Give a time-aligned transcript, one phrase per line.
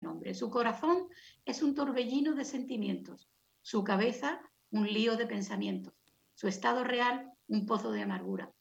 [0.00, 0.34] nombre.
[0.34, 1.08] Su corazón
[1.44, 3.28] es un torbellino de sentimientos,
[3.62, 5.94] su cabeza un lío de pensamientos,
[6.34, 8.52] su estado real un pozo de amargura.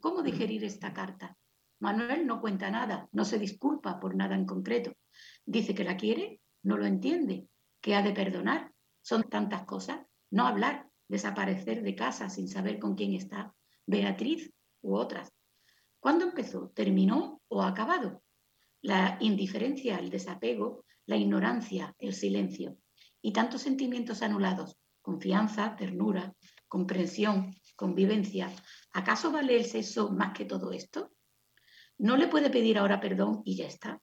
[0.00, 1.36] ¿Cómo digerir esta carta?
[1.80, 4.92] Manuel no cuenta nada, no se disculpa por nada en concreto.
[5.44, 7.48] Dice que la quiere, no lo entiende,
[7.80, 8.72] que ha de perdonar.
[9.02, 10.00] Son tantas cosas.
[10.30, 13.52] No hablar, desaparecer de casa sin saber con quién está,
[13.86, 14.52] Beatriz
[14.82, 15.32] u otras.
[15.98, 16.70] ¿Cuándo empezó?
[16.70, 18.22] ¿Terminó o ha acabado?
[18.82, 22.78] La indiferencia, el desapego, la ignorancia, el silencio
[23.20, 26.34] y tantos sentimientos anulados, confianza, ternura,
[26.68, 28.50] comprensión, convivencia.
[28.92, 31.12] ¿Acaso vale el sexo más que todo esto?
[31.98, 34.00] No le puede pedir ahora perdón y ya está.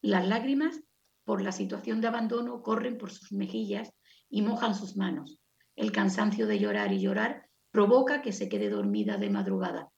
[0.00, 0.80] Las lágrimas
[1.24, 3.92] por la situación de abandono corren por sus mejillas
[4.30, 5.40] y mojan sus manos.
[5.76, 9.90] El cansancio de llorar y llorar provoca que se quede dormida de madrugada,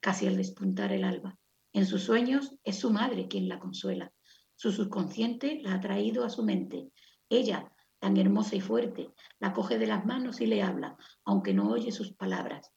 [0.00, 1.38] casi al despuntar el alba.
[1.74, 4.12] En sus sueños es su madre quien la consuela.
[4.56, 6.90] Su subconsciente la ha traído a su mente.
[7.30, 9.10] Ella, tan hermosa y fuerte,
[9.40, 12.70] la coge de las manos y le habla, aunque no oye sus palabras.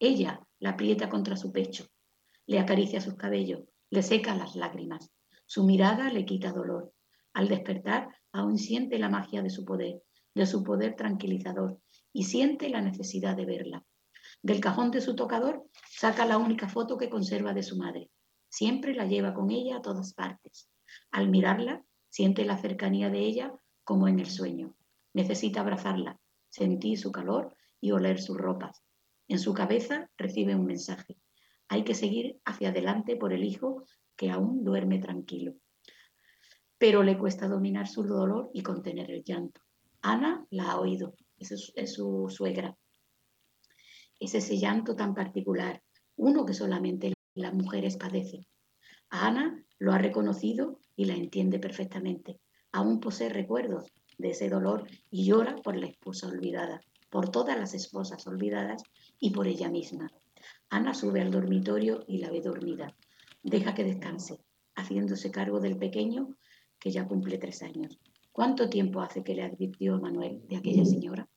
[0.00, 1.86] Ella la aprieta contra su pecho,
[2.46, 5.12] le acaricia sus cabellos, le seca las lágrimas.
[5.46, 6.92] Su mirada le quita dolor.
[7.32, 10.02] Al despertar, aún siente la magia de su poder,
[10.34, 11.80] de su poder tranquilizador,
[12.12, 13.84] y siente la necesidad de verla.
[14.42, 18.10] Del cajón de su tocador saca la única foto que conserva de su madre.
[18.50, 20.68] Siempre la lleva con ella a todas partes.
[21.12, 24.74] Al mirarla, siente la cercanía de ella como en el sueño.
[25.14, 28.82] Necesita abrazarla, sentir su calor y oler sus ropas.
[29.28, 31.16] En su cabeza recibe un mensaje.
[31.68, 33.84] Hay que seguir hacia adelante por el hijo
[34.16, 35.54] que aún duerme tranquilo.
[36.76, 39.60] Pero le cuesta dominar su dolor y contener el llanto.
[40.02, 42.76] Ana la ha oído, es, es su suegra.
[44.18, 45.80] Es ese llanto tan particular,
[46.16, 48.46] uno que solamente las mujeres padecen.
[49.08, 52.40] Ana lo ha reconocido y la entiende perfectamente.
[52.72, 57.74] Aún posee recuerdos de ese dolor y llora por la esposa olvidada por todas las
[57.74, 58.82] esposas olvidadas
[59.18, 60.10] y por ella misma.
[60.70, 62.96] Ana sube al dormitorio y la ve dormida.
[63.42, 64.38] Deja que descanse,
[64.76, 66.36] haciéndose cargo del pequeño
[66.78, 67.98] que ya cumple tres años.
[68.32, 71.28] ¿Cuánto tiempo hace que le advirtió Manuel de aquella señora?